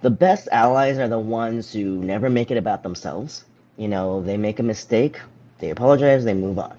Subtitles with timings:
[0.00, 3.44] The best allies are the ones who never make it about themselves.
[3.76, 5.18] You know, they make a mistake,
[5.58, 6.76] they apologize, they move on.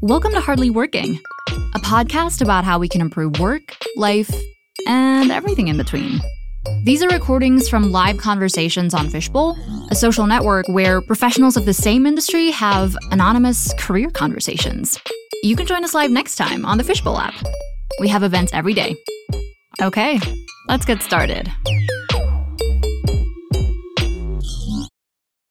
[0.00, 1.20] Welcome to Hardly Working,
[1.76, 4.28] a podcast about how we can improve work, life,
[4.88, 6.18] and everything in between.
[6.82, 9.56] These are recordings from live conversations on Fishbowl,
[9.92, 14.98] a social network where professionals of the same industry have anonymous career conversations.
[15.44, 17.34] You can join us live next time on the Fishbowl app.
[18.00, 18.96] We have events every day.
[19.80, 20.18] Okay,
[20.66, 21.52] let's get started.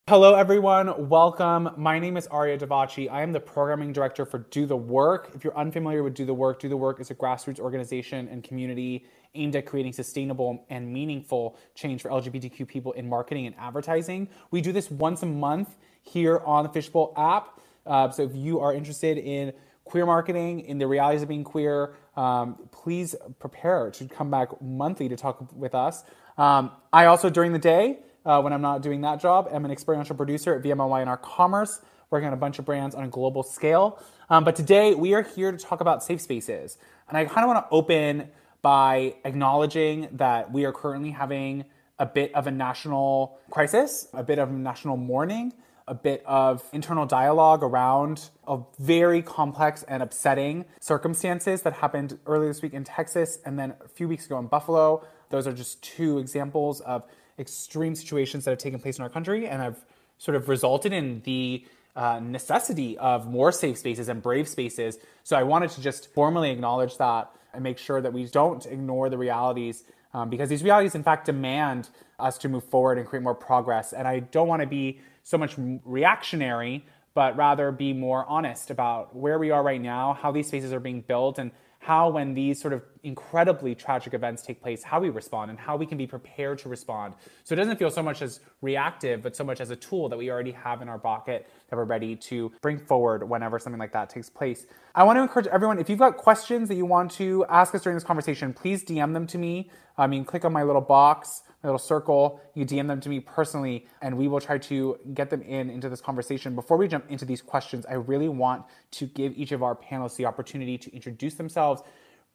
[0.09, 1.07] Hello, everyone.
[1.07, 1.69] Welcome.
[1.77, 3.09] My name is Arya Davachi.
[3.09, 5.33] I am the programming director for Do The WeRQ.
[5.33, 8.43] If you're unfamiliar with Do The WeRQ, Do The WeRQ is a grassroots organization and
[8.43, 14.27] community aimed at creating sustainable and meaningful change for LGBTQ people in marketing and advertising.
[14.51, 17.61] We do this once a month here on the Fishbowl app.
[17.85, 19.53] Uh, so if you are interested in
[19.87, 25.07] queer marketing, in the realities of being queer, um, please prepare to come back monthly
[25.07, 26.03] to talk with us.
[26.37, 29.47] Um, I also, during the day, uh, when I'm not doing that job.
[29.51, 33.07] I'm an experiential producer at VMLY&R Commerce, working on a bunch of brands on a
[33.07, 34.03] global scale.
[34.29, 36.77] Um, but today we are here to talk about safe spaces.
[37.07, 38.29] And I kind of want to open
[38.61, 41.63] by acknowledging that we are currently having
[41.99, 45.53] a bit of a national crisis, a bit of national mourning,
[45.87, 52.49] a bit of internal dialogue around a very complex and upsetting circumstances that happened earlier
[52.49, 55.05] this week in Texas and then a few weeks ago in Buffalo.
[55.29, 57.03] Those are just two examples of
[57.39, 59.85] extreme situations that have taken place in our country and have
[60.17, 61.65] sort of resulted in the
[61.95, 64.99] uh, necessity of more safe spaces and brave spaces.
[65.23, 69.09] So I wanted to just formally acknowledge that and make sure that we don't ignore
[69.09, 73.23] the realities um, because these realities, in fact, demand us to move forward and create
[73.23, 73.93] more progress.
[73.93, 79.13] And I don't want to be so much reactionary, but rather be more honest about
[79.13, 82.61] where we are right now, how these spaces are being built, and how, when these
[82.61, 86.07] sort of incredibly tragic events take place, how we respond and how we can be
[86.07, 87.13] prepared to respond.
[87.43, 90.17] So it doesn't feel so much as reactive, but so much as a tool that
[90.17, 93.91] we already have in our pocket that we're ready to bring forward whenever something like
[93.91, 94.65] that takes place.
[94.95, 97.81] I want to encourage everyone if you've got questions that you want to ask us
[97.81, 99.71] during this conversation, please DM them to me.
[99.97, 102.41] I mean, click on my little box little circle.
[102.53, 105.89] You DM them to me personally, and we will try to get them in into
[105.89, 106.55] this conversation.
[106.55, 110.15] Before we jump into these questions, I really want to give each of our panelists
[110.15, 111.81] the opportunity to introduce themselves.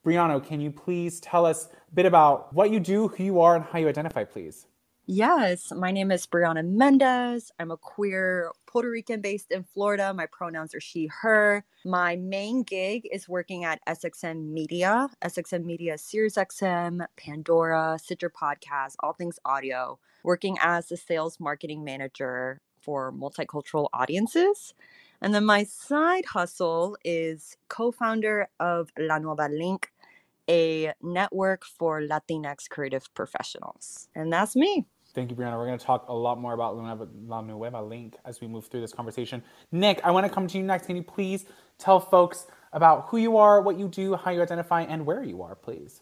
[0.04, 3.56] Briana, can you please tell us a bit about what you do, who you are,
[3.56, 4.66] and how you identify, please?
[5.06, 7.50] Yes, my name is Briana Mendez.
[7.58, 10.14] I'm a queer Puerto Rican based in Florida.
[10.14, 11.64] My pronouns are she, her.
[11.84, 15.08] My main gig is working at SXM Media.
[15.20, 21.82] SXM Media is SiriusXM, Pandora, Stitcher Podcast, all things audio, working as a sales marketing
[21.82, 24.72] manager for multicultural audiences.
[25.20, 29.90] And then my side hustle is co founder of La Nueva Link,
[30.48, 34.08] a network for Latinx creative professionals.
[34.14, 34.86] And that's me.
[35.14, 35.58] Thank you, Briana.
[35.58, 38.66] We're going to talk a lot more about Luna La Nueva Link as we move
[38.66, 39.42] through this conversation.
[39.72, 40.86] NiK, I want to come to you next.
[40.86, 41.44] Can you please
[41.76, 45.42] tell folks about who you are, what you do, how you identify, and where you
[45.42, 46.00] are, please?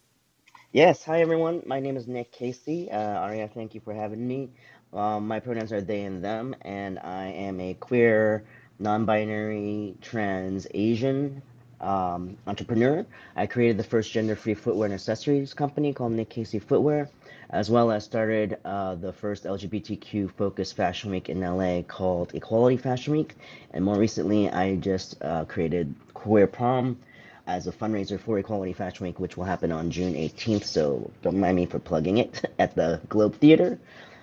[0.73, 1.03] Yes.
[1.05, 1.63] Hi, everyone.
[1.67, 2.93] My name is NiK Kacy.
[2.93, 4.51] Uh, Arya, thank you for having me.
[4.93, 8.45] Um, my pronouns are they and them, and I am a queer,
[8.79, 11.43] non binary, trans Asian
[11.81, 13.05] um, entrepreneur.
[13.35, 17.09] I created the first gender free footwear and accessories company called NiK Kacy Footwear
[17.51, 22.77] as well as started uh, the first LGBTQ focused fashion week in LA called Equality
[22.77, 23.35] Fashion Week.
[23.73, 26.99] And more recently, I just uh, created Queer Prom
[27.47, 30.65] as a fundraiser for Equality Fashion Week, which will happen on June 18th.
[30.65, 33.79] So don't mind me for plugging it at the Globe Theater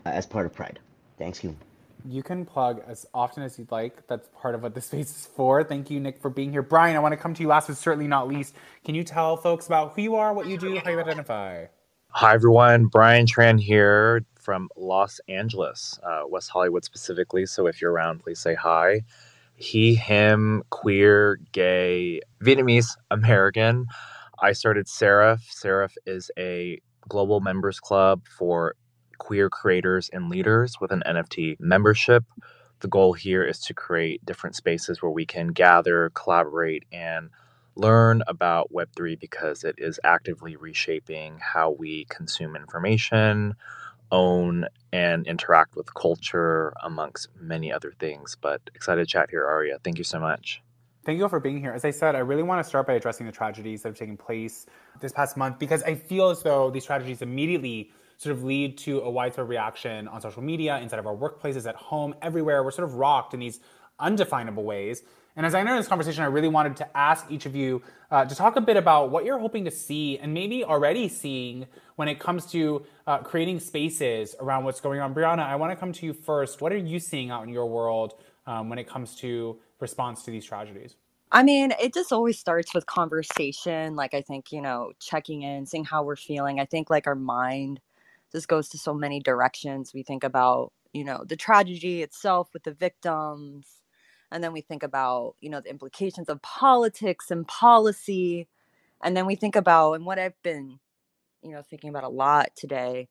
[0.05, 0.79] uh, as part of Pride.
[1.17, 1.55] Thanks you.
[2.05, 4.07] You can plug as often as you'd like.
[4.07, 5.65] That's part of what the space is for.
[5.65, 6.61] Thank you, NiK, for being here.
[6.61, 8.53] Brian, I want to come to you last but certainly not least.
[8.85, 11.65] Can you tell folks about who you are, what you do, how you identify?
[12.19, 12.87] Hi, everyone.
[12.87, 17.45] Brian Tran here from Los Angeles, uh, West Hollywood specifically.
[17.45, 19.01] So if you're around, please say hi.
[19.53, 23.85] He, him, queer, gay, Vietnamese, American.
[24.41, 25.45] I started Seraph.
[25.47, 28.73] Seraph is a global members club for
[29.19, 32.23] queer creators and leaders with an NFT membership.
[32.79, 37.29] The goal here is to create different spaces where we can gather, collaborate, and
[37.77, 43.55] learn about Web3 because it is actively reshaping how we consume information,
[44.11, 48.37] own, and interact with culture, amongst many other things.
[48.39, 49.79] But excited to chat here, Arya.
[49.83, 50.61] Thank you so much.
[51.05, 51.71] Thank you all for being here.
[51.71, 54.17] As I said, I really want to start by addressing the tragedies that have taken
[54.17, 54.65] place
[54.99, 58.99] this past month because I feel as though these tragedies immediately sort of lead to
[59.01, 62.63] a widespread reaction on social media, inside of our workplaces, at home, everywhere.
[62.63, 63.61] We're sort of rocked in these
[63.99, 65.03] undefinable ways
[65.37, 68.25] And as I enter this conversation, I really wanted to ask each of you uh,
[68.25, 72.07] to talk a bit about what you're hoping to see and maybe already seeing when
[72.07, 75.13] it comes to uh, creating spaces around what's going on.
[75.13, 76.59] Briana, I want to come to you first.
[76.59, 78.15] What are you seeing out in your world
[78.47, 80.95] um, when it comes to response to these tragedies?
[81.31, 83.95] I mean, it just always starts with conversation.
[83.95, 86.59] Like, I think, you know, checking in, seeing how we're feeling.
[86.59, 87.79] I think, like, our mind
[88.31, 89.93] just goes to so many directions.
[89.93, 93.67] We think about, you know, the tragedy itself with the victims.
[94.31, 98.47] And then we think about, you know, the implications of politics and policy.
[99.03, 100.79] And then we think about, and what I've been,
[101.41, 103.09] you know, thinking about a lot today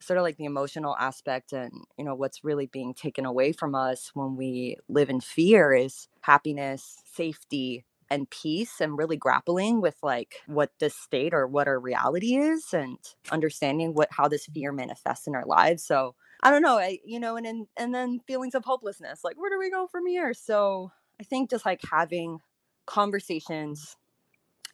[0.00, 3.74] sort of like the emotional aspect and you know what's really being taken away from
[3.74, 9.96] us when we live in fear is happiness safety and peace and really grappling with
[10.02, 12.98] like what this state or what our reality is and
[13.30, 17.20] understanding what how this fear manifests in our lives so i don't know I, you
[17.20, 20.34] know and and, and then feelings of hopelessness like where do we go from here
[20.34, 22.40] so i think just like having
[22.86, 23.88] conversations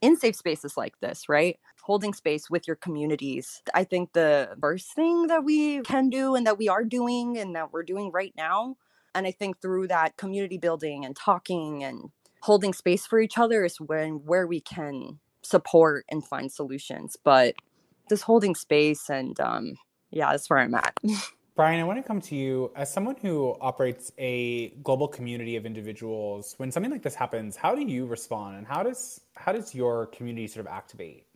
[0.01, 1.59] in safe spaces like this, right?
[1.83, 3.63] Holding space with your communities.
[3.75, 7.55] I think the first thing that we can do and that we are doing and
[7.57, 8.77] that we're doing right now.
[9.15, 12.11] And I think through that community building and talking and
[12.43, 17.17] holding space for each other is when where we can support and find solutions.
[17.23, 17.55] But
[18.09, 19.77] just holding space and um
[20.11, 20.97] yeah, that's where I'm at.
[21.57, 25.65] Brian, I want to come to you as someone who operates a global community of
[25.65, 26.55] individuals.
[26.57, 30.07] When something like this happens, how do you respond, and how does how does your
[30.07, 31.27] community sort of activate?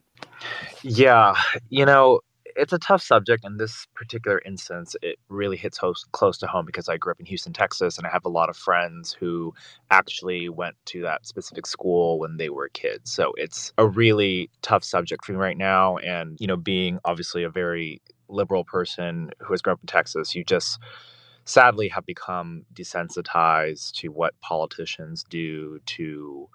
[0.83, 1.37] Yeah,
[1.69, 2.19] you know,
[2.57, 4.97] it's a tough subject in this particular instance.
[5.03, 8.05] It really hits host, close to home because I grew up in Houston, Texas, and
[8.05, 9.55] I have a lot of friends who
[9.93, 13.13] actually went to that specific school when they were kids.
[13.13, 15.99] So it's a really tough subject for me right now.
[15.99, 20.35] And you know, being obviously a very liberal person who has grown up in Texas,
[20.35, 20.79] you just
[21.47, 26.49] sadly have become desensitized to what politicians do to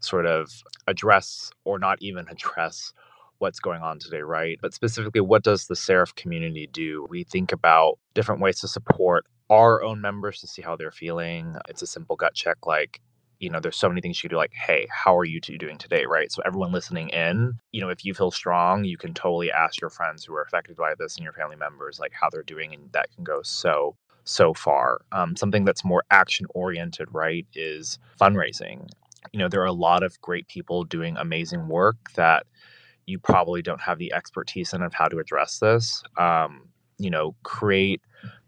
[0.00, 0.50] sort of
[0.86, 2.92] address or not even address
[3.38, 4.58] what's going on today, right?
[4.62, 7.06] But specifically, what does the Seraph community do?
[7.10, 11.56] We think about different ways to support our own members to see how they're feeling.
[11.68, 13.00] It's a simple gut check like,
[13.38, 15.78] you know, there's so many things you do, like, hey, how are you two doing
[15.78, 16.06] today?
[16.06, 16.30] Right.
[16.32, 19.90] So, everyone listening in, you know, if you feel strong, you can totally ask your
[19.90, 22.74] friends who are affected by this and your family members, like, how they're doing.
[22.74, 25.02] And that can go so, so far.
[25.12, 28.88] Um, something that's more action oriented, right, is fundraising.
[29.32, 32.46] You know, there are a lot of great people doing amazing work that
[33.06, 36.02] you probably don't have the expertise in of how to address this.
[36.18, 36.68] Um,
[36.98, 38.00] you know, create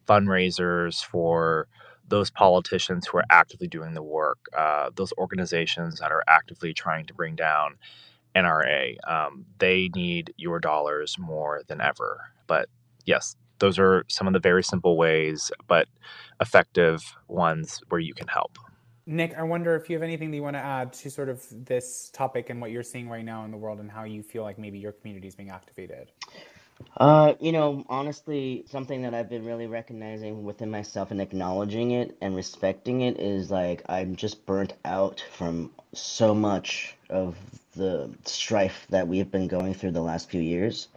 [0.08, 1.68] fundraisers for
[2.08, 7.06] those politicians who are actively doing the work, uh, those organizations that are actively trying
[7.06, 7.76] to bring down
[8.34, 12.20] NRA, um, they need your dollars more than ever.
[12.46, 12.68] But
[13.04, 15.88] yes, those are some of the very simple ways, but
[16.40, 18.58] effective ones where you can help.
[19.08, 21.42] NiK, I wonder if you have anything that you want to add to sort of
[21.64, 24.42] this topic and what you're seeing right now in the world and how you feel
[24.42, 26.12] like maybe your community is being activated.
[26.96, 32.16] Uh, you know, honestly, something that I've been really recognizing within myself and acknowledging it
[32.20, 37.36] and respecting it is like I'm just burnt out from so much of
[37.76, 40.88] the strife that we've been going through the last few years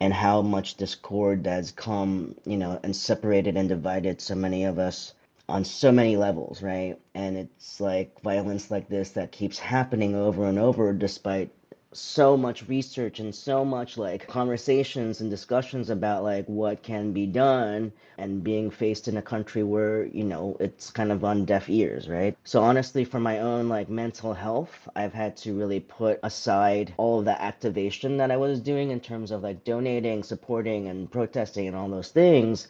[0.00, 4.78] and how much discord has come, you know, and separated and divided so many of
[4.78, 5.14] us
[5.48, 6.98] on so many levels, right?
[7.14, 11.50] And it's like violence like this that keeps happening over and over despite
[11.92, 17.26] so much research and so much like conversations and discussions about like what can be
[17.26, 21.68] done and being faced in a country where you know it's kind of on deaf
[21.68, 22.36] ears right?
[22.44, 27.18] So honestly for my own like mental health i've had to really put aside all
[27.20, 31.66] of the activation that i was doing in terms of like donating supporting and protesting
[31.66, 32.68] and all those things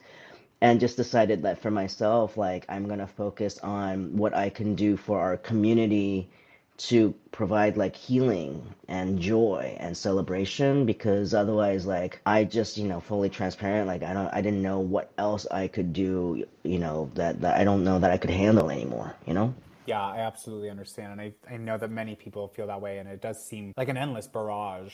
[0.62, 4.74] and just decided that for myself like i'm going to focus on what i can
[4.74, 6.30] do for our community
[6.80, 13.00] to provide like healing and joy and celebration because otherwise like i just you know
[13.00, 17.10] fully transparent like i don't i didn't know what else i could do you know
[17.14, 19.54] that, that i don't know that i could handle anymore you know?
[19.84, 23.08] Yeah i absolutely understand and I, I know that many people feel that way and
[23.08, 24.92] it does seem like an endless barrage.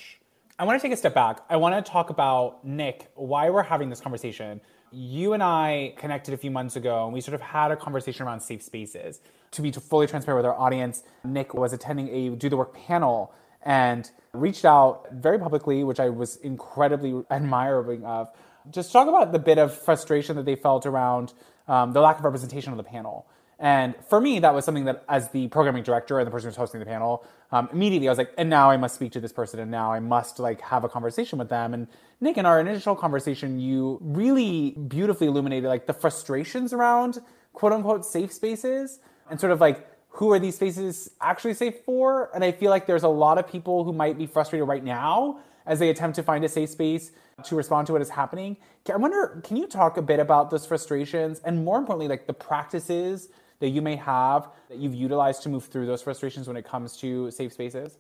[0.59, 1.41] I want to take a step back.
[1.51, 4.61] I want to talk about NiK why we're having this conversation.
[4.91, 8.27] You and I connected a few months ago and we sort of had a conversation
[8.27, 9.21] around safe spaces.
[9.57, 13.33] To be fully transparent with our audience, NiK was attending a Do The WeRQ panel
[13.63, 18.29] and reached out very publicly, which I was incredibly admiring of,
[18.71, 21.33] just talk about the bit of frustration that they felt around
[21.69, 23.27] um, the lack of representation on the panel.
[23.59, 26.57] And for me, that was something that, as the programming director and the person who's
[26.57, 29.33] hosting the panel, um, immediately I was like, and now I must speak to this
[29.33, 31.73] person, and now I must like have a conversation with them.
[31.73, 31.89] And
[32.23, 37.21] NiK, in our initial conversation, you really beautifully illuminated like the frustrations around
[37.55, 38.99] quote unquote safe spaces
[39.31, 42.31] and sort of like who are these spaces actually safe for?
[42.35, 45.41] And I feel like there's a lot of people who might be frustrated right now
[45.67, 47.13] as they attempt to find a safe space
[47.45, 48.57] to respond to what is happening.
[48.91, 52.33] I wonder, can you talk a bit about those frustrations and more importantly, like the
[52.33, 53.29] practices
[53.59, 56.97] that you may have that you've utilized to move through those frustrations when it comes
[56.99, 57.99] to safe spaces?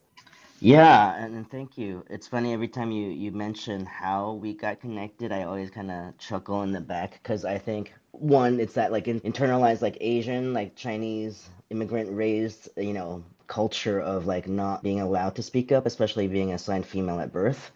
[0.61, 2.05] Yeah, and thank you.
[2.09, 6.17] It's funny every time you you mention how we got connected, I always kind of
[6.19, 10.55] chuckle in the back because I think one, it's that like in, internalized like Asian,
[10.55, 15.87] like Chinese immigrant raised, you know, culture of like not being allowed to speak up,
[15.87, 17.71] especially being assigned female at birth.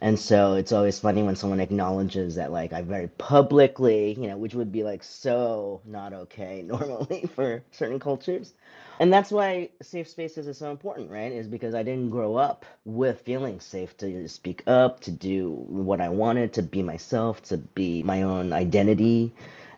[0.00, 4.38] And so it's always funny when someone acknowledges that, like, I very publicly, you know,
[4.38, 8.54] which would be like so not okay normally for certain cultures.
[9.00, 11.32] And that's why safe spaces is so important, right?
[11.32, 16.00] Is because I didn't grow up with feeling safe to speak up, to do what
[16.00, 19.32] I wanted, to be myself, to be my own identity,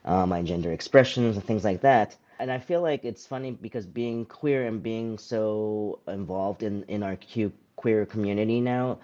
[0.05, 2.17] uh, my gender expressions, and things like that.
[2.39, 7.03] And I feel like it's funny because being queer and being so involved in, in
[7.03, 8.99] our Q, queer community now,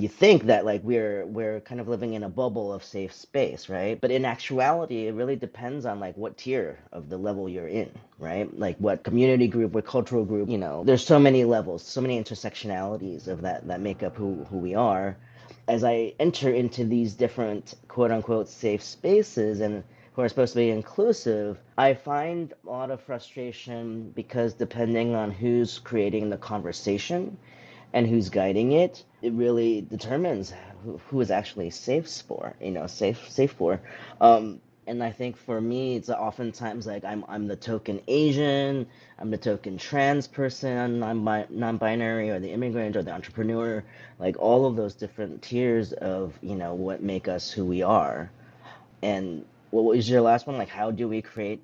[0.00, 3.68] you think that like we're we're kind of living in a bubble of safe space
[3.68, 4.00] right?
[4.00, 7.90] But in actuality it really depends on like what tier of the level you're in
[8.18, 8.48] right?
[8.58, 12.22] Like what community group what cultural group you know there's so many levels so many
[12.22, 15.16] intersectionalities of that that make up who who we are.
[15.68, 19.84] As i enter into these different quote unquote safe spaces and
[20.14, 25.30] who are supposed to be inclusive, I find a lot of frustration because depending on
[25.30, 27.36] who's creating the conversation,
[27.96, 30.52] and who's guiding it, it really determines
[30.84, 33.80] who, who is actually safe for, you know, safe safe for.
[34.20, 38.86] Um, and I think for me, it's oftentimes like I'm I'm the token Asian,
[39.18, 43.82] I'm the token trans person, I'm non-binary, or the immigrant, or the entrepreneur,
[44.18, 48.30] like all of those different tiers of you know what make us who we are.
[49.00, 50.58] And what was your last one?
[50.58, 51.62] Like, how do we create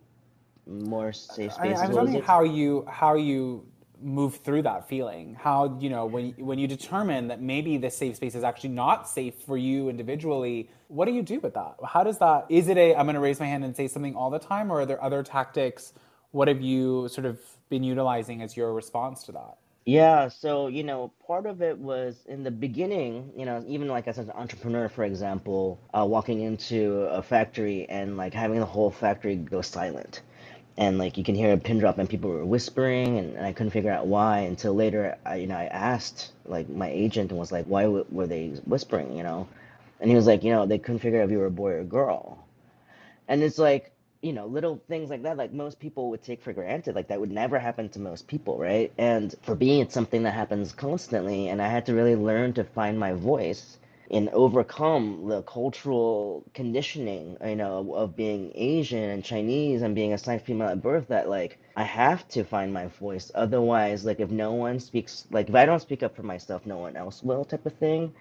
[0.66, 1.78] more safe spaces?
[1.82, 3.66] I, I'm wondering how you how you
[4.02, 5.36] move through that feeling.
[5.40, 9.08] How you know when when you determine that maybe this safe space is actually not
[9.08, 11.76] safe for you individually what do you do with that?
[11.86, 14.14] How does that is it a i'm going to raise my hand and say something
[14.14, 15.94] all the time or are there other tactics?
[16.32, 17.40] What have you sort of
[17.70, 19.56] been utilizing as your response to that?
[19.84, 24.06] Yeah, so you know, part of it was in the beginning, you know, even like
[24.06, 28.90] as an entrepreneur, for example, uh, walking into a factory and like having the whole
[28.90, 30.20] factory go silent
[30.78, 33.52] and like you can hear a pin drop and people were whispering and, and i
[33.52, 37.38] couldn't figure out why until later i you know i asked like my agent and
[37.38, 39.16] was like why w- were they whispering?
[39.16, 39.46] you know?
[40.00, 41.70] And he was like you know they couldn't figure out if you were a boy
[41.72, 42.38] or a girl.
[43.28, 46.52] And it's like you know little things like that like most people would take for
[46.52, 48.92] granted like that would never happen to most people right?
[48.98, 52.64] And for me it's something that happens constantly and i had to really learn to
[52.64, 53.78] find my voice
[54.12, 60.42] and overcome the cultural conditioning, you know, of being Asian and Chinese and being assigned
[60.42, 63.32] female at birth that like I have to find my voice.
[63.34, 66.78] Otherwise, like if no one speaks like if I don't speak up for myself, no
[66.78, 68.12] one else will type of thing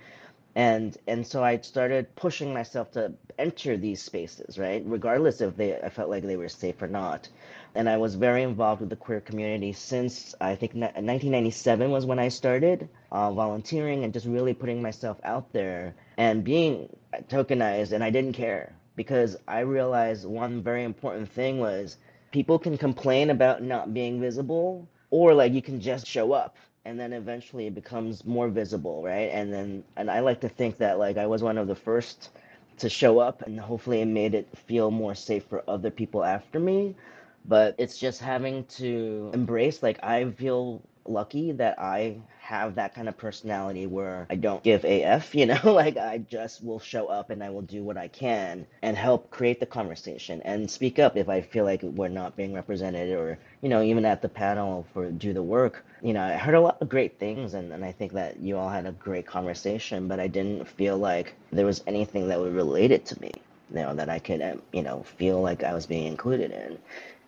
[0.56, 4.84] and and so I started pushing myself to enter these spaces, right?
[4.86, 7.30] Regardless if they I felt like they were safe or not.
[7.74, 12.20] And I was very involved with the queer community since I think 1997 was when
[12.20, 16.90] I started uh, volunteering and just really putting myself out there and being
[17.30, 17.94] tokenized.
[17.94, 21.98] And I didn't care because I realized one very important thing was
[22.32, 27.00] people can complain about not being visible, or like you can just show up and
[27.00, 29.30] then eventually it becomes more visible right?
[29.32, 32.30] And then and i like to think that like i was one of the first
[32.78, 36.60] to show up and hopefully it made it feel more safe for other people after
[36.60, 36.96] me.
[37.46, 42.18] But it's just having to embrace like i feel lucky that i
[42.52, 46.62] have that kind of personality where I don't give AF, you know, like I just
[46.62, 50.42] will show up and I will do what I can and help create the conversation
[50.42, 54.04] and speak up if I feel like we're not being represented or, you know, even
[54.04, 55.76] at the panel for Do The WeRQ.
[56.02, 58.58] You know, I heard a lot of great things and, and I think that you
[58.58, 62.54] all had a great conversation, but I didn't feel like there was anything that would
[62.54, 63.32] relate it to me,
[63.70, 66.80] you know, that I could, um, you know, feel like I was being included in.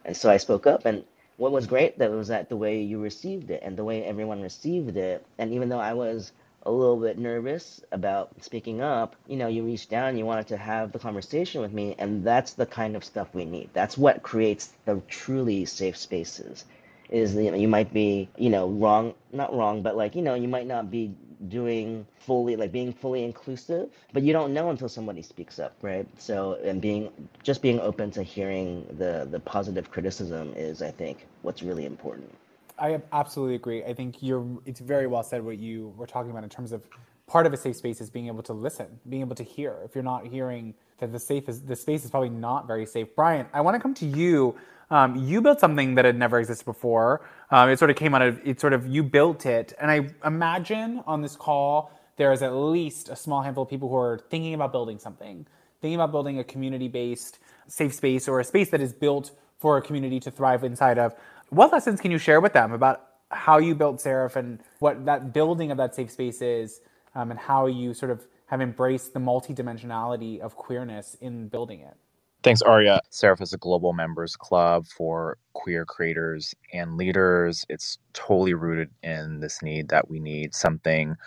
[0.03, 1.06] And so I spoke up and
[1.38, 4.42] what was great that was that the way you received it and the way everyone
[4.42, 5.25] received it.
[5.40, 6.32] And even though i was
[6.63, 10.58] a little bit nervous about speaking up you know you reached down you wanted to
[10.58, 13.70] have the conversation with me and that's the kind of stuff we need.
[13.74, 16.66] That's what creates the truly safe spaces
[17.10, 20.36] is you know you might be you know wrong not wrong but like you know
[20.36, 21.13] you might not be
[21.50, 26.07] doing fully like being fully inclusive but you don't know until somebody speaks up right
[26.17, 27.09] so and being
[27.43, 32.33] just being open to hearing the the positive criticism is i think what's really important
[32.79, 36.43] i absolutely agree i think you're it's very well said what you were talking about
[36.43, 36.88] in terms of
[37.27, 39.77] part of a safe space is being able to listen, being able to hear.
[39.83, 43.07] If you're not hearing that the safe is the space is probably not very safe.
[43.15, 44.55] Brian, I want to come to you.
[44.90, 47.25] Um, you built something that had never existed before.
[47.52, 48.60] Um, it sort of came out of it.
[48.60, 53.10] Sort of you built it, and I imagine on this call there is at least
[53.10, 55.48] a small handful of people who are thinking about building something,
[55.82, 59.82] thinking about building a community-based safe space or a space that is built for a
[59.82, 61.16] community to thrive inside of.
[61.50, 65.34] What lessons can you share with them about how you built Seraph and what that
[65.34, 66.82] building of that safe space is,
[67.16, 71.98] um, and how you sort of have embraced the multidimensionality of queerness in building it?
[72.43, 73.01] Thanks, Arya.
[73.12, 77.65] Seraph is a global members club for queer creators and leaders.
[77.69, 81.17] It's totally rooted in this need that we need something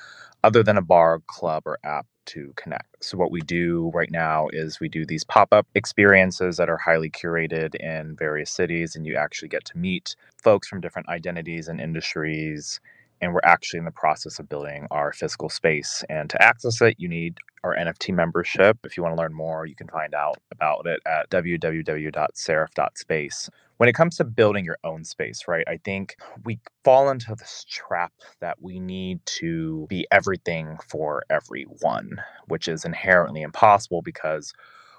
[0.44, 3.04] other than a bar, club, or app to connect.
[3.04, 6.76] So, what we do right now is we do these pop up experiences that are
[6.78, 11.68] highly curated in various cities, and you actually get to meet folks from different identities
[11.68, 12.80] and industries.
[13.20, 16.04] And we're actually in the process of building our physical space.
[16.08, 18.78] And to access it, you need our NFT membership.
[18.84, 23.88] If you want to learn more, you can find out about it at www.seraph.space when
[23.88, 25.64] it comes to building your own space, right?
[25.68, 32.20] I think we fall into this trap that we need to be everything for everyone,
[32.46, 34.52] which is inherently impossible because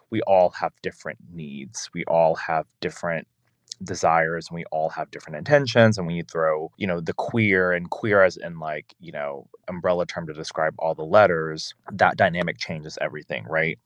[0.09, 1.89] we all have different needs.
[1.93, 3.27] We all have different
[3.83, 7.71] desires and we all have different intentions and when you throw you know the queer
[7.73, 12.17] and queer as in like you know umbrella term to describe all the letters that
[12.17, 13.79] dynamic changes everything right?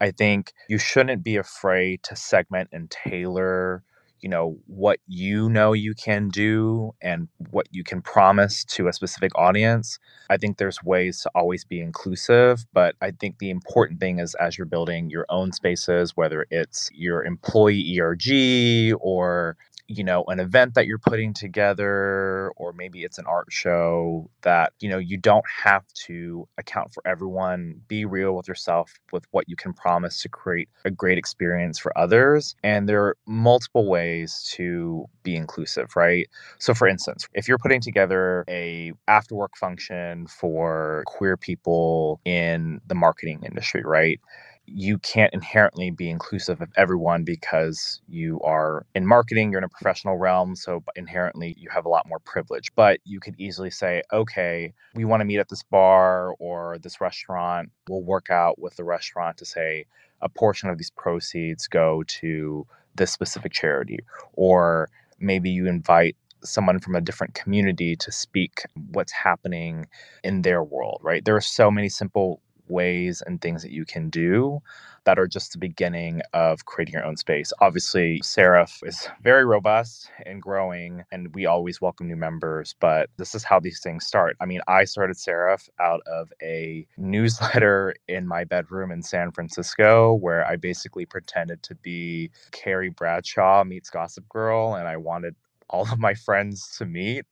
[0.00, 3.84] I think you shouldn't be afraid to segment and tailor
[4.20, 8.92] you know what you know you can do and what you can promise to a
[8.92, 9.98] specific audience
[10.30, 14.34] i think there's ways to always be inclusive but i think the important thing is
[14.36, 19.56] as you're building your own spaces whether it's your employee erg or
[19.88, 24.72] you know an event that you're putting together or maybe it's an art show that
[24.80, 27.80] you know you don't have to account for everyone.
[27.88, 31.96] Be real with yourself with what you can promise to create a great experience for
[31.98, 36.28] others and there are multiple ways to be inclusive right?
[36.58, 42.80] So for instance if you're putting together a after work function for queer people in
[42.86, 44.20] the marketing industry right
[44.66, 49.68] you can't inherently be inclusive of everyone because you are in marketing, you're in a
[49.68, 50.56] professional realm.
[50.56, 52.74] So inherently, you have a lot more privilege.
[52.74, 57.00] But you could easily say, okay, we want to meet at this bar or this
[57.00, 57.70] restaurant.
[57.88, 59.86] We'll work out with the restaurant to say
[60.20, 64.00] a portion of these proceeds go to this specific charity.
[64.34, 69.86] Or maybe you invite someone from a different community to speak what's happening
[70.22, 71.24] in their world, right?
[71.24, 74.60] There are so many simple ways and things that you can do
[75.04, 77.52] that are just the beginning of creating your own space.
[77.60, 83.34] Obviously, Seraph is very robust and growing, and we always welcome new members, but this
[83.34, 84.36] is how these things start.
[84.40, 90.14] I mean, I started Seraph out of a newsletter in my bedroom in San Francisco
[90.14, 95.36] where I basically pretended to be Carrie Bradshaw meets Gossip Girl, and I wanted
[95.70, 97.24] all of my friends to meet.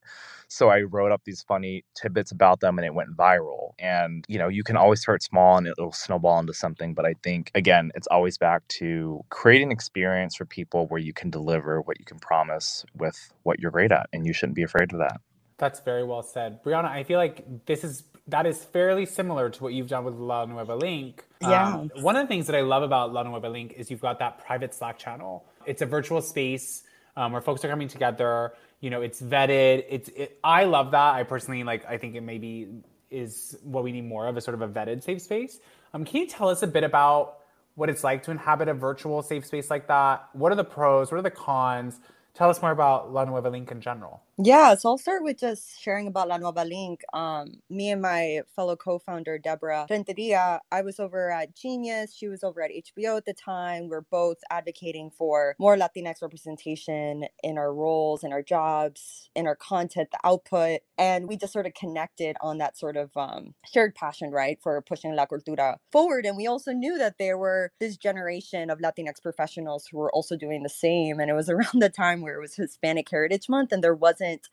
[0.49, 3.73] So I wrote up these funny tidbits about them and it went viral.
[3.79, 6.95] And, you know, you can always start small and it'll snowball into something.
[6.95, 11.13] But I think, again, it's always back to creating an experience for people where you
[11.13, 14.09] can deliver what you can promise with what you're great at.
[14.13, 15.21] And you shouldn't be afraid of that.
[15.59, 16.63] That's very well said.
[16.63, 20.15] Briana, I feel like this is that is fairly similar to what you've done with
[20.15, 21.25] La Nueva Link.
[21.43, 21.75] Yeah.
[21.75, 24.19] Um, one of the things that I love about La Nueva Link is you've got
[24.19, 25.45] that private Slack channel.
[25.67, 26.85] It's a virtual space
[27.17, 28.55] um, where folks are coming together.
[28.81, 29.85] You know, it's vetted.
[29.89, 31.15] It's it, I love that.
[31.15, 31.87] I personally like.
[31.87, 32.69] I think it maybe
[33.11, 35.59] is what we need more of a sort of a vetted safe space.
[35.93, 37.39] Um, can you tell us a bit about
[37.77, 40.29] what it's like to inhabit a virtual safe space like that?
[40.33, 41.11] What are the pros?
[41.11, 41.99] What are the cons?
[42.35, 44.21] Tell us more about La Nueva Link in general.
[44.37, 47.03] Yeah, so I'll start with just sharing about La Nueva Link.
[47.13, 52.13] Um, me and my fellow co-founder Deborah Renteria, I was over at Genius.
[52.13, 53.89] She was over at HBO at the time.
[53.89, 59.55] We're both advocating for more Latinx representation in our roles, in our jobs, in our
[59.55, 63.95] content, the output, and we just sort of connected on that sort of um, shared
[63.95, 66.27] passion, right, for pushing La Cultura forward.
[66.27, 70.37] And we also knew that there were this generation of Latinx professionals who were also
[70.37, 71.21] doing the same.
[71.21, 74.49] And it was around the time where it was Hispanic Heritage Month, and there wasn't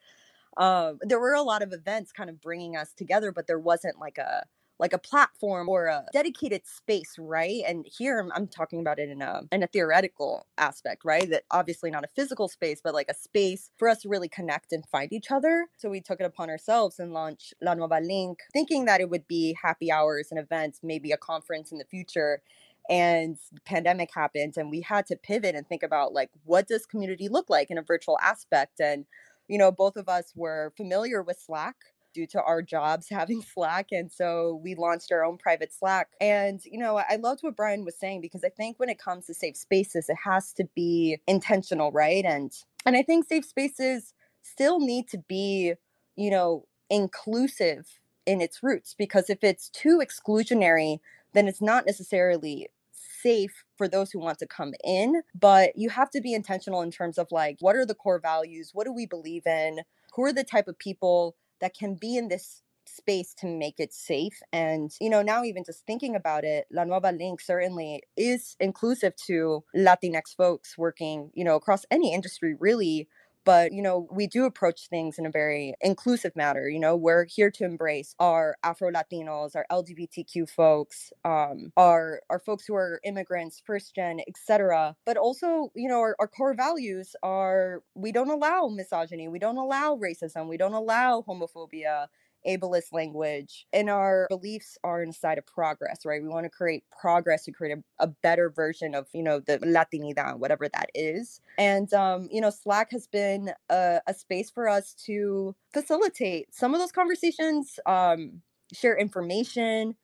[0.58, 3.98] um there were a lot of events kind of bringing us together but there wasn't
[4.00, 4.44] like a
[4.80, 7.62] like a platform or a dedicated space right?
[7.68, 11.30] And here I'm, I'm, talking about it in a in a theoretical aspect right?
[11.30, 14.74] That obviously not a physical space but like a space for us to really connect
[14.74, 15.68] and find each other.
[15.78, 19.28] So we took it upon ourselves and launched la nueva link thinking that it would
[19.28, 22.42] be happy hours and events maybe a conference in the future
[22.90, 27.30] and pandemic happened and we had to pivot and think about like what does community
[27.30, 29.06] look like in a virtual aspect and
[29.52, 31.76] you know, both of us were familiar with Slack.
[32.14, 33.88] due to our jobs having Slack.
[33.92, 36.10] And so we launched our own private Slack.
[36.20, 39.28] And, you know, I loved what Brian was saying because I think when it comes
[39.28, 42.26] to safe spaces, it has to be intentional, right?
[42.26, 42.52] And
[42.86, 45.74] and I think safe spaces still need to be,
[46.16, 51.00] you know, inclusive in its roots because if it's too exclusionary,
[51.34, 56.10] then it's not necessarily safe for those who want to come in, but you have
[56.12, 58.72] to be intentional in terms of like what are the core values?
[58.74, 59.82] What do we believe in?
[60.16, 63.94] Who are the type of people that can be in this space to make it
[63.94, 64.42] safe.
[64.52, 69.16] And, you know, now even just thinking about it, La Nueva Link certainly is inclusive
[69.28, 73.08] to Latinx folks working, you know, across any industry really
[73.46, 77.26] but you know we do approach things in a very inclusive manner you know we're
[77.26, 83.00] here to embrace our afro latinos our lgbtq folks um, our our folks who are
[83.04, 88.30] immigrants first gen etc but also you know our, our core values are we don't
[88.30, 92.08] allow misogyny we don't allow racism we don't allow homophobia
[92.48, 96.22] ableist language and our beliefs are inside of progress right?
[96.22, 99.60] We want to create progress to create a, a better version of you know the
[99.60, 101.42] latinidad whatever that is.
[101.58, 106.74] And um you know slack has been a, a space for us to facilitate some
[106.74, 108.42] of those conversations um
[108.74, 109.96] share information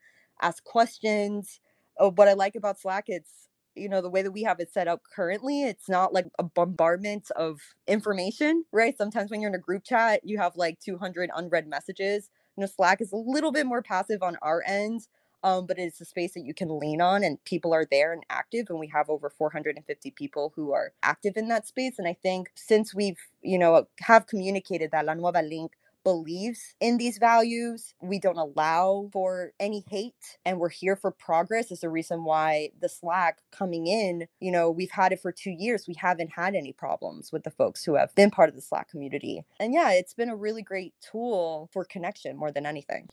[0.41, 1.59] ask questions.
[1.99, 3.46] Oh, what i like about slack it's
[3.77, 6.43] you know the way that we have it set up currently it's not like a
[6.43, 8.97] bombardment of information right?
[8.97, 12.67] Sometimes when you're in a group chat you have like 200 unread messages you know
[12.67, 15.01] slack is a little bit more passive on our end
[15.43, 18.23] um, but it's a space that you can lean on and people are there and
[18.29, 22.13] active and we have over 450 people who are active in that space and i
[22.23, 25.73] think since we've you know have communicated that la nueva link
[26.07, 27.93] believes in these values.
[28.01, 32.69] We don't allow for any hate and we're here for progress is the reason why
[32.79, 35.83] the Slack coming in, you know, we've had it for 2 years.
[35.85, 38.89] We haven't had any problems with the folks who have been part of the Slack
[38.89, 39.43] community.
[39.59, 43.09] And yeah, it's been a really great tool for connection more than anything.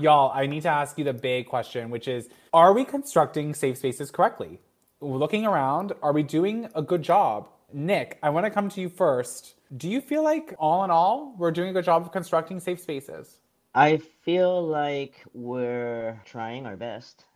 [0.00, 3.76] Y'all, I need to ask you the big question, which is Are we constructing safe
[3.76, 4.58] spaces correctly?
[5.02, 7.50] Looking around, are we doing a good job?
[7.74, 9.54] NiK, I want to come to you first.
[9.76, 12.80] Do you feel like, all in all, we're doing a good job of constructing safe
[12.80, 13.40] spaces?
[13.74, 17.26] I feel like we're trying our best.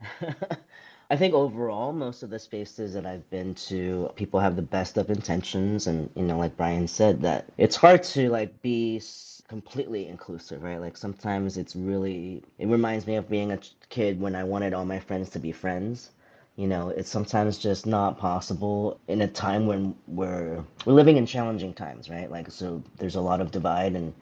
[1.11, 4.97] I think overall, most of the spaces that I've been to, people have the best
[4.97, 9.03] of intentions, and you know, like Brian said, that it's hard to like be
[9.49, 10.81] completely inclusive, right?
[10.81, 13.59] Like sometimes it's really, it reminds me of being a
[13.91, 16.13] kid when I wanted all my friends to be friends
[16.57, 21.27] you know, it's sometimes just not possible in a time when we're we're living in
[21.27, 22.31] challenging times, right?
[22.31, 24.13] Like so there's a lot of divide and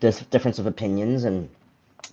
[0.00, 1.48] dis- difference of opinions and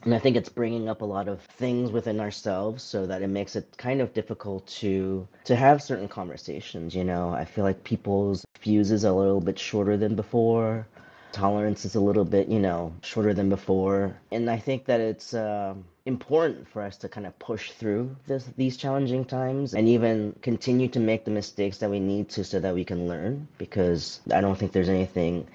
[0.04, 3.28] and I think it's bringing up a lot of things within ourselves so that it
[3.28, 7.30] makes it kind of difficult to to have certain conversations, you know.
[7.34, 10.88] I feel like people's fuses are a little bit shorter than before
[11.36, 14.16] tolerance is a little bit, you know, shorter than before.
[14.32, 18.46] And I think that it's uh, important for us to kind of push through this,
[18.58, 22.60] these challenging times and even continue to make the mistakes that we need to so
[22.60, 23.48] that we can learn.
[23.58, 25.48] Because I don't think there's anything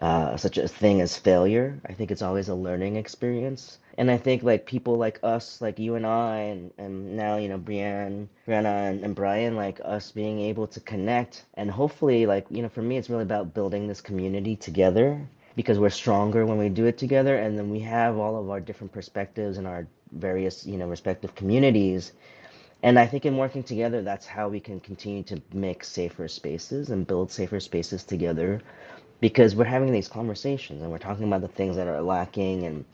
[0.00, 1.78] uh, such a thing as failure.
[1.86, 5.78] I think it's always a learning experience and I think like people like us, like
[5.78, 10.10] you and I, and, and now you know Brianne, Briana, and, and Brian, like us
[10.10, 13.86] being able to connect, and hopefully, like you know, for me, it's really about building
[13.86, 15.20] this community together
[15.56, 18.60] because we're stronger when we do it together, and then we have all of our
[18.60, 22.12] different perspectives and our various you know respective communities.
[22.82, 26.90] And I think in working together, that's how we can continue to make safer spaces
[26.90, 28.60] and build safer spaces together
[29.20, 32.84] because we're having these conversations and we're talking about the things that are lacking and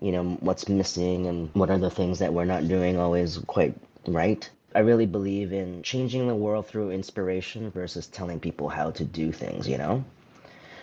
[0.00, 3.74] you know, what's missing and what are the things that we're not doing always quite
[4.06, 4.48] right.
[4.74, 9.32] I really believe in changing the world through inspiration versus telling people how to do
[9.32, 10.04] things, you know?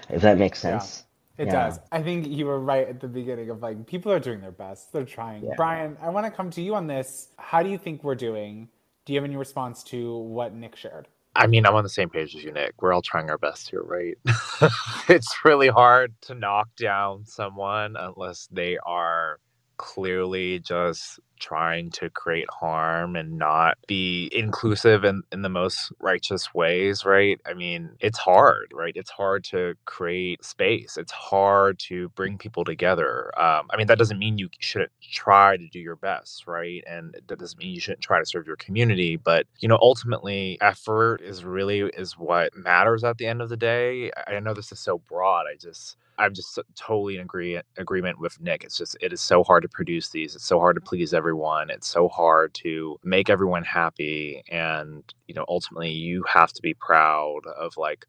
[0.10, 1.04] If that makes sense.
[1.39, 1.69] Yeah, it yeah.
[1.69, 1.80] does.
[1.91, 4.91] I think you were right at the beginning of like, people are doing their best.
[4.91, 5.43] They're trying.
[5.45, 5.54] Yeah.
[5.56, 7.30] Brian, I want to come to you on this.
[7.38, 8.69] How do you think we're doing?
[9.06, 11.08] Do you have any response to what NiK shared?
[11.36, 12.71] I mean, I'm on the same page as you, NiK.
[12.82, 14.17] We're all trying our best here, right?
[15.10, 19.39] it's really hard to knock down someone unless they are
[19.78, 26.54] clearly just trying to create harm and not be inclusive in, in the most righteous
[26.54, 27.39] ways, right?
[27.47, 28.93] I mean, it's hard, right?
[28.95, 30.97] It's hard to create space.
[30.97, 33.32] It's hard to bring people together.
[33.39, 36.84] Um, I mean, that doesn't mean you shouldn't try to do your best, right?
[36.88, 39.17] And that doesn't mean you shouldn't try to serve your community.
[39.17, 43.58] But, you know, ultimately, effort is really is what matters at the end of the
[43.58, 44.12] day.
[44.28, 45.45] I know this is so broad.
[45.52, 48.65] I just I'm just totally in agree agreement with NiK.
[48.65, 50.36] It's just it is so hard to produce these.
[50.36, 51.29] It's so hard to please everyone.
[51.70, 56.74] It's so hard to make everyone happy, and you know ultimately you have to be
[56.74, 58.06] proud of like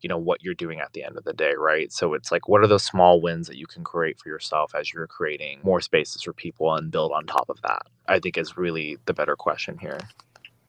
[0.00, 1.92] you know what you're doing at the end of the day right?
[1.92, 4.92] So it's like what are those small wins that you can create for yourself as
[4.92, 7.82] you're creating more spaces for people and build on top of that?
[8.08, 9.98] I think is really the better question here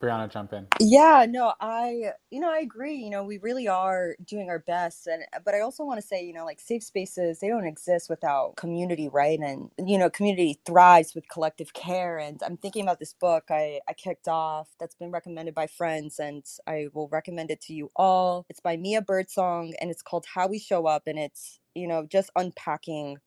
[0.06, 0.68] Briana, jump in.
[0.80, 2.98] Yeah, no, I, you know, I agree.
[2.98, 6.24] You know, we really are doing our best, and but I also want to say,
[6.24, 9.39] you know, like safe spaces, they don't exist without community, right?
[9.39, 12.20] And you know, community thrives with collective care.
[12.20, 16.20] And I'm thinking about this book I I kicked off that's been recommended by friends,
[16.20, 18.46] and I will recommend it to you all.
[18.52, 22.06] It's by Mia Birdsong, and it's called How We Show Up, and it's you know
[22.06, 23.18] just unpacking,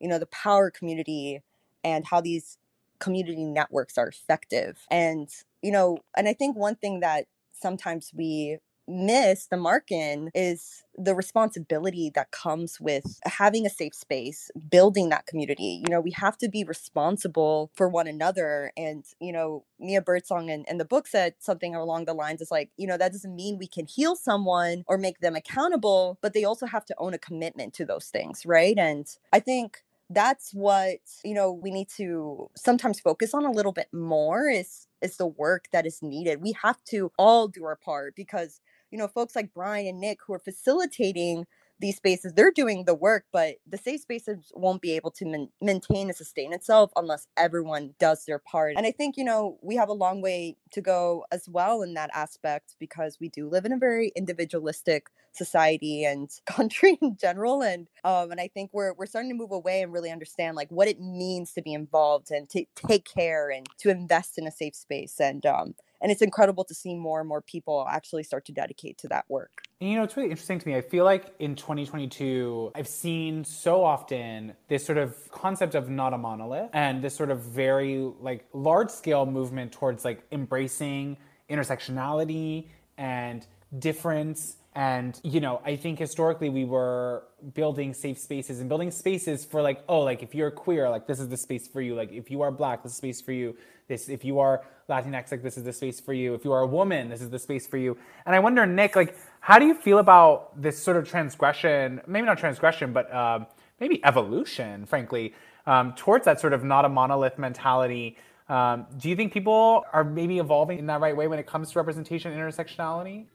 [0.00, 1.42] you know, the power community
[1.84, 2.58] and how these
[3.00, 5.30] community networks are effective and
[5.62, 10.82] you know, and I think one thing that sometimes we miss the mark in is
[10.96, 15.82] the responsibility that comes with having a safe space, building that community.
[15.86, 18.72] You know, we have to be responsible for one another.
[18.76, 22.50] And, you know, Mia Birdsong in, in the book said something along the lines is
[22.50, 26.32] like, you know, that doesn't mean we can heal someone or make them accountable, but
[26.32, 28.76] they also have to own a commitment to those things, right?
[28.78, 33.72] And I think that's what you know we need to sometimes focus on a little
[33.72, 36.42] bit more is is the work that is needed.
[36.42, 40.16] We have to all do our part because you know folks like brian and NiK
[40.26, 41.46] who are facilitating
[41.80, 45.48] these spaces they're doing the work but the safe spaces won't be able to man-
[45.60, 49.76] maintain and sustain itself unless everyone does their part and i think you know we
[49.76, 53.64] have a long way to go as well in that aspect because we do live
[53.64, 58.92] in a very individualistic society and country in general and um and i think we're
[58.94, 62.30] we're starting to move away and really understand like what it means to be involved
[62.30, 66.22] and to take care and to invest in a safe space and um and it's
[66.22, 69.62] incredible to see more and more people actually start to dedicate to that work.
[69.80, 70.76] You know, it's really interesting to me.
[70.76, 76.12] I feel like in 2022, I've seen so often this sort of concept of not
[76.12, 81.16] a monolith and this sort of very like large scale movement towards like embracing
[81.48, 83.46] intersectionality and
[83.78, 89.44] difference and you know i think historically we were building safe spaces and building spaces
[89.44, 92.12] for like oh like if you're queer like this is the space for you like
[92.12, 93.56] if you are black this is space for you
[93.88, 96.34] this if you are latinx like this is the space for you.
[96.34, 97.96] If you are a woman this is the space for you.
[98.26, 102.26] And i wonder NiK like how do you feel about this sort of transgression maybe
[102.26, 103.46] not transgression but um,
[103.80, 105.34] maybe evolution frankly
[105.68, 108.16] um, towards that sort of not a monolith mentality?
[108.48, 111.70] Um, do you think people are maybe evolving in that right way when it comes
[111.72, 113.26] to representation and intersectionality?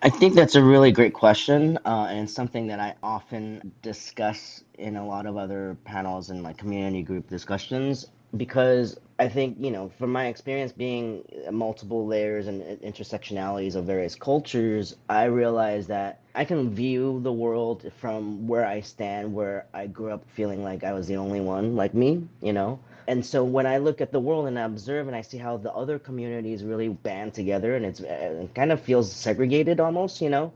[0.00, 4.96] I think that's a really great question, uh, and something that I often discuss in
[4.96, 8.06] a lot of other panels and like community group discussions
[8.36, 14.16] because I think, you know, from my experience being multiple layers and intersectionalities of various
[14.16, 19.86] cultures, I realize that I can view the world from where I stand, where I
[19.86, 22.80] grew up feeling like I was the only one like me, you know?
[23.06, 25.56] And so when I look at the world and I observe and I see how
[25.56, 30.20] the other communities really band together and it's uh, it kind of feels segregated almost,
[30.20, 30.52] you know.